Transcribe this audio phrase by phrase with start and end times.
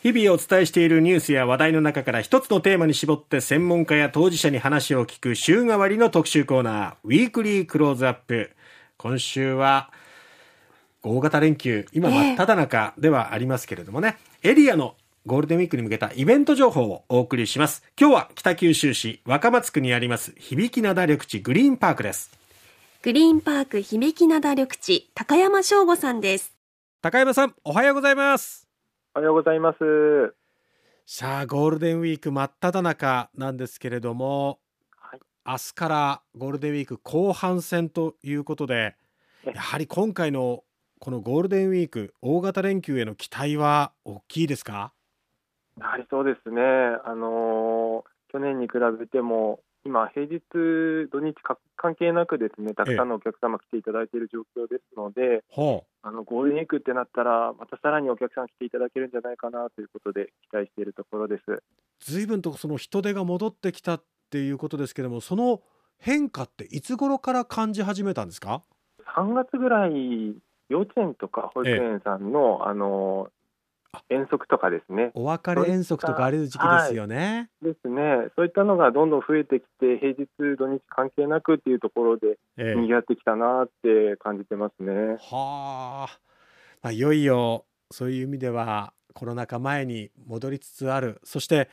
[0.00, 8.52] 日々お伝えしているニュースや話題の中から一つのテーマに絞って専門家や当事者に話を聞く週替わりの特集コーナー、ウィークリークローズアップ。
[8.96, 9.90] 今週は、
[11.02, 14.94] 大型連休、今真っ只中ではありますけれどもね、エリアの
[15.26, 17.82] ゴールデンウィークに向けたイベント情報をお送りします。
[18.00, 22.30] 今日は北九州市若松区にあります響き灘緑地グリーンパークです。
[23.02, 26.52] グリーンパーク響き灘緑地高山翔吾さんです。
[27.02, 28.67] 高山さん、おはようございます。
[29.14, 30.34] おはようございます。
[31.06, 34.58] さあゴールデンウィーク真っ只中なんですけれども、
[34.96, 38.94] はい、明日からゴールデンウィーク後半戦ということで
[39.44, 40.62] やはり今回の
[41.00, 44.92] このゴールデンウィーク大型連休への期待は大きいですか？
[45.80, 46.60] やはりそうですね、
[47.04, 50.40] あのー、去年に比べても今、平日、
[51.10, 51.34] 土日
[51.76, 55.44] 関係なくですねたくさんのお客様来ていただいている状況ですので、
[56.02, 61.62] あのゴールデンウィークってなったら、またさらにお客さん来ていただけるんじゃないかなということで期待しているところです。
[62.00, 65.62] ずいぶんとその人手が戻ってきたっていうことですけれども、その
[65.98, 68.62] 変化っていつ頃から感じ始めたんですか
[69.16, 70.36] ？3月ぐらい、
[70.68, 73.28] 幼稚園とか保育園さんの,、あの
[74.10, 75.10] 遠足とかですね。
[75.14, 77.72] お別れ遠足とかある時期ですよね、はい。
[77.74, 78.28] ですね。
[78.36, 84.92] そういったのがどんどん増えてきて、平日土日関係なくっていうところで賑わってきたなって感じてますね。
[84.92, 86.18] ええ、はあ。
[86.82, 91.20] まあ、いよいよそういう意味ではコロナ禍前に戻りつつある。
[91.24, 91.68] そして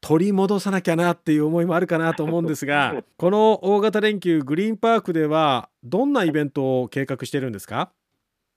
[0.00, 7.90] 取り戻さなきゃなっていう思いもあるかなと思うんですが この大型連休グリーンパークではどんなイベントを計画しているんですか？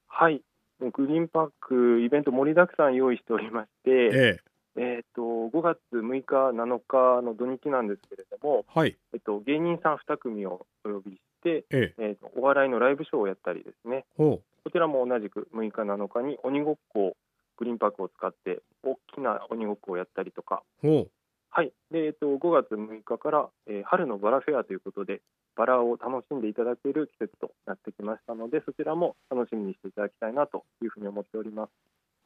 [0.07, 0.41] はい
[0.79, 4.39] グリーンパークイベント盛りだくさん用意しておりまして、ええ。
[4.79, 8.95] えーと、5月6日、7日の土日なんですけれども、はい。
[9.13, 12.03] えっと、芸人さん2組をお呼びして、ええ。
[12.03, 14.05] えー、お笑いのライブショーをやったりですね。
[14.63, 17.17] こちらも同じく6日、7日に鬼ごっこ
[17.57, 20.61] グリーンパークを使って大きな鬼ごっこをやったりとか
[21.57, 21.73] はい。
[21.89, 25.21] でえっと、5月6日から、えー、春のバラフェアということで
[25.55, 31.69] バラを楽しんでいただける季節となってきましたのでそちらも楽しみにしていただきたいなというふうに思っております、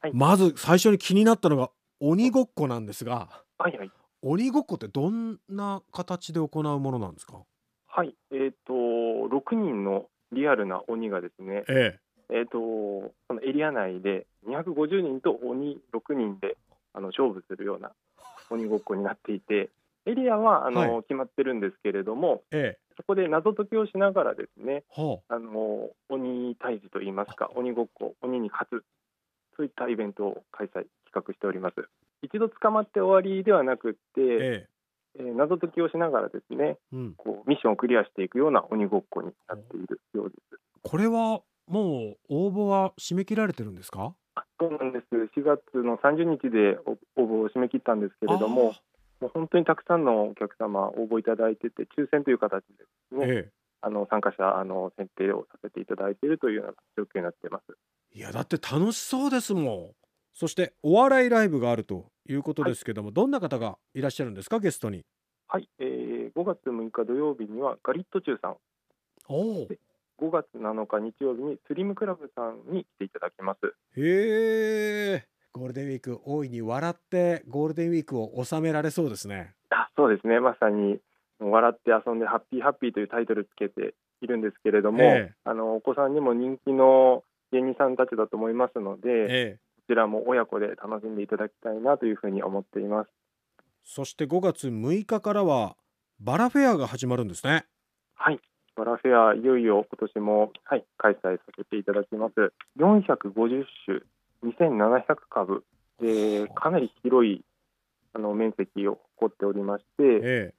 [0.02, 3.90] はい、まず最初に気になったのが鬼ごっこなんですが、はいはい、
[4.20, 7.38] 鬼ごっこってどんな形で行うものなんですか？
[7.86, 8.14] はい。
[8.32, 11.98] えっ、ー、と6人のリアルな鬼がですね、え
[12.28, 12.34] え。
[12.34, 16.58] えーと、とそのエリア内で250人と鬼6人で
[16.92, 17.92] あの勝負するような
[18.50, 19.70] 鬼ごっこになっていて
[20.06, 28.84] エリアはあの、はい、決まってるんですけれども、ええ、そこで謎解きをしながらですね、はあ、あの鬼退治といいますか鬼ごっこ鬼に勝つ
[29.56, 31.74] そういったイベントを開催企画しております。
[32.22, 34.66] 一度捕まって終わりではなくって、え。
[35.18, 40.58] えー、謎解きをしながらですね、うん、こうミッションをクリアしていくような鬼ごっこになっているようです。
[40.82, 44.14] これはもう応募は締め切られてるんですか？
[44.62, 45.06] そうなんです。
[45.36, 48.74] 4月の30日で応募を締め切ったんですけれども、
[49.20, 52.62] もう本当にたくさんのお客様応募いただいてて、抽選という形
[53.10, 57.76] でね、ええ、あの参加者あの選定をさせていただいているというような状況になっています。
[58.14, 59.90] いやだって楽しそうですもん。
[60.32, 65.04] そしてお笑いライブがあるということですけども、はい、どんな方がいらっしゃるんですかゲストに？
[65.48, 68.56] はい、えー、5月6日土曜日にはガリットチュウさん。
[69.28, 69.68] おお。
[70.22, 73.74] 5月7日日曜日にスリムクラブさんに来ていただきます。
[74.00, 75.26] へえ。
[75.52, 79.54] ゴールデンウィーク大いに笑ってゴールデンウィークを収められそうですね。
[79.70, 80.38] あ、そうですね。
[80.38, 81.00] まさに
[81.40, 89.58] 笑って遊んでハッピーハッピーというタイトルつけているんですけれども、えあのお子さんにも人気の芸人さんたちだと思いますので、え
[89.88, 93.10] こちらも親子で楽しんでいただきたいなというふうに思っています。
[93.84, 95.76] そして5月6日からは
[96.20, 97.66] バラフェアが始まるんですね。
[98.14, 98.40] はい、
[98.76, 102.52] バラフェア、いよいよ今年も、はい、開催させていただきます。
[102.78, 104.00] 450種、
[104.44, 105.64] 2700株
[106.00, 107.44] で、かなり広い
[108.14, 110.54] あの面積を誇っておりまして、ええ、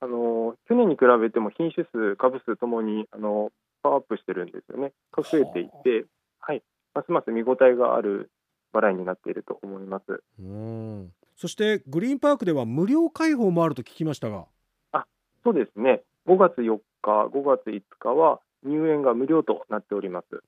[0.00, 3.50] あの去年に比べても品種数、株数ともにあの
[3.82, 4.92] パワーアップしてるんですよね。
[5.16, 6.06] 増えていて、
[6.40, 6.62] はい、
[6.94, 8.30] ますます見応えがある
[8.72, 10.22] バラになっていると思います。
[10.38, 14.44] うんそしてグリーンパークでは無料開放もあると聞きましたが。
[14.92, 15.06] あ
[15.42, 16.02] そうですね。
[16.26, 20.42] 5月4日、5月5日は入園が無料となっております。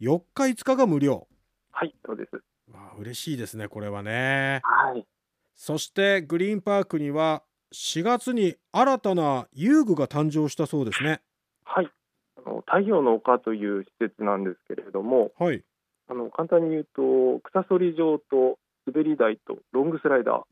[0.00, 1.26] 4日、5日が無料
[1.72, 2.36] はい、そうです。
[2.72, 4.60] わあ、嬉しいですね、これはね。
[4.62, 5.06] はい。
[5.54, 7.42] そしてグリーンパークには
[7.72, 11.22] 4月に新たな遊具が誕生したそうですね。
[11.64, 11.90] はい。
[12.36, 15.62] あの太陽の丘という施設なんですけれども、はい。
[16.08, 20.42] あの簡単に言うと草そり場と滑り台とロングスライダー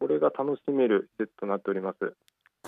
[0.00, 2.14] これが楽しめる施設となっております。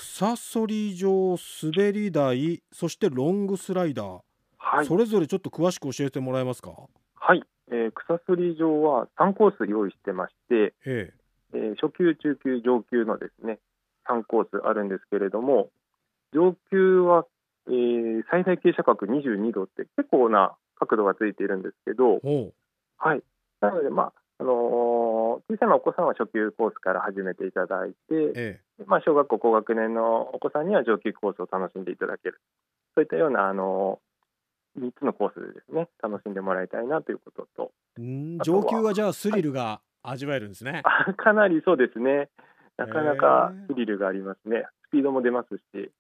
[0.01, 4.21] 草そり場滑り台そしてロングスライダー、
[4.57, 6.71] はい、それぞれちょっと詳しく教えてもらえますか？
[7.17, 11.13] はい、えー、草すり場は3コース用意してまして、え
[11.53, 11.57] え。
[11.59, 13.59] ー、初級、中級、上級のですね
[14.09, 15.69] 3コースあるんですけれども
[16.33, 17.27] 上級は、
[17.69, 22.21] えー、最大傾斜角22度って結構な角度がついているんですけど、
[22.97, 23.23] はい、
[23.61, 24.55] なので、まああのー、
[25.49, 32.41] 小さなお子さんは初級コースから始めていただいて、ええ、まあ、小学校高学年のお子さんには上級コースを楽しんでいただける。
[32.95, 37.73] そういったような、あのー、3つのコースでですね楽しんでもらいたいなということと。
[38.45, 42.29] 上級はじゃあスリルが味わえるんですね、はい、かなりそうですね。
[42.77, 44.65] なかなかスリルがありますね。
[44.89, 45.91] スピードも出ますし。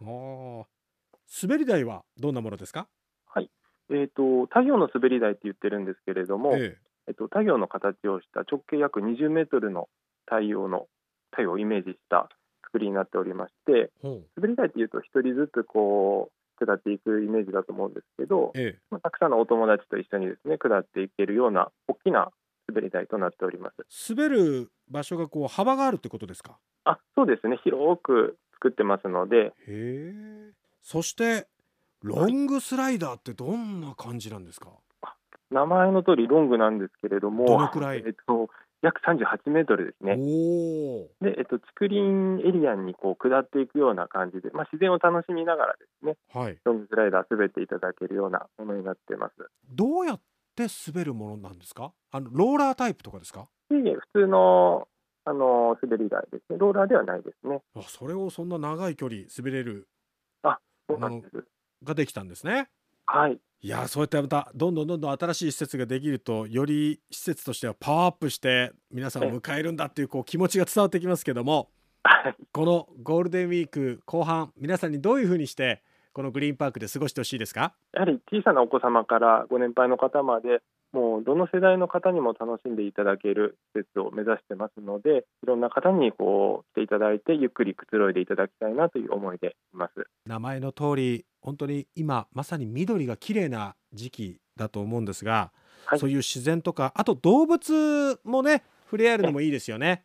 [0.00, 2.88] 滑り台はどんなものですか？
[3.26, 3.50] はい。
[3.90, 9.88] えーと、太陽の滑り台って言ってるんですけれども、えええっと、太陽の形をした直径約20メートルの
[10.26, 10.86] 太陽の
[11.30, 12.28] 太陽をイメージした
[12.64, 14.08] 作りになっておりまして、う。
[14.08, 22.30] ん、滑り台っていうと一人ずつこう下っていくイメージだと思うんですけど、ええ、まあ、たくさんのお友達と一緒にですね下っていけるような大きな
[22.68, 24.14] 滑り台となっております。
[24.14, 26.58] 滑る場所がこう幅があるってことですか？
[26.84, 27.58] あそうですね。
[27.64, 29.36] 広く作ってますので。
[29.36, 30.52] へえ。
[30.80, 31.48] そして
[32.02, 34.70] ロングスライダーってどんな感じなんですか、
[35.52, 38.48] 名前の通りロングなんですけれども、どのくらい、えっと、
[38.82, 40.16] 約38メートルですね。
[41.20, 49.34] で、えっと、竹林エリアにこう下っていくような感じで、まあ、自然を楽しみながらですね、はい、ロングスライダー滑っていただけるようなものになってます。
[49.70, 50.20] どうやっ
[50.56, 51.92] て滑るものなんですか？
[52.10, 53.48] あのローラータイプとかですか？
[53.70, 54.88] いえ普通の
[55.24, 57.62] あの滑り台ですね、ローラーではないですね。
[57.76, 59.88] あそれをそんな長い距離滑れる
[60.42, 60.58] あ
[60.88, 61.44] そうなんです
[61.84, 62.68] ができたんですね。
[63.12, 63.38] はい。
[63.60, 71.68] いやそうやってまたどんどんどんどん新しい施設ができるとより施設としてはパワーアップして皆さんを迎えるんだっていうこう気持ちが伝わってきますけども、
[72.52, 75.82] このゴールデンウィーク後半皆さんにどういうふうにして
[76.12, 77.74] このグリーンパークで過ごしてほしいですか？
[77.92, 80.60] やはり小さなお子様からご年配の方まで
[80.92, 90.04] もうどの世代の方にも楽しんでいただける施設を目指してますのでいろんな方にこう来ていただいてゆっくりくつろいでいただきたいなという思いでいます。
[90.26, 95.50] 名前の通り本当に今まさに緑が綺麗な時期だと思うんですが、
[95.84, 100.04] はい、そういう自然とかあと動物もね触れ合えるのもいいですよね。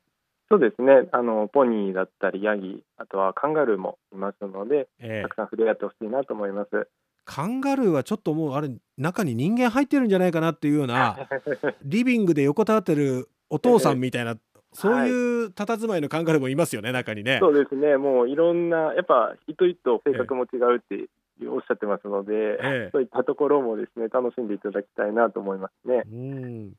[0.49, 6.87] そうですねあのポニーだったりヤギあとはカンガルーもいますので、えー、たくさん触れ合ってほしいなと思います。
[7.25, 11.27] カンガルーはちょっともうあれ中に人間入ってるんじゃないかなっていうような
[11.83, 14.37] リビングで横たわってるお父さんみたいな、
[14.71, 17.39] そういう佇まいのカンガルーもいますよね、中にね。
[17.41, 21.09] そうですね、もういろんな、やっぱ一人一人性格も違うって
[21.45, 22.57] おっしゃってますので、え
[22.87, 26.03] え、そういったところもですね楽しんでいただきたいなと思いますね。
[26.11, 26.73] うん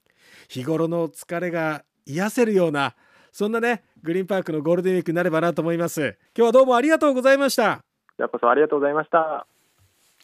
[0.48, 2.94] 日頃の疲れが癒せるような
[3.32, 6.16] そんなねグリーンパークのゴールデンウィークになればなと思います。
[6.36, 7.84] 今日はどうもありがとうございました。
[8.18, 9.46] じゃこそありがとうございました。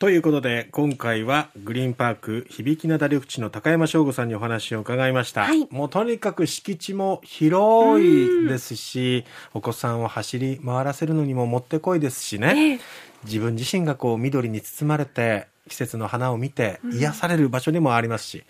[0.01, 12.81] ということで今回はグリーンパーク響き灘緑地の高山翔吾さんにお話を伺いました、はい、もうとにかく敷地も広いですしお子さんを走り回らせるのにももってこいですしね、えー、
[13.25, 18.45] 自分自身がこう緑に包まれて季節の花を見て癒される場所でもありますし、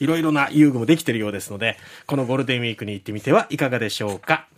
[0.00, 1.76] いろいろな遊具もできているようですので
[2.06, 4.48] このゴールデンウィークに行ってみてはいかがでしょうか